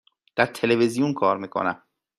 [0.35, 1.83] در تلویزیون کار می کنم.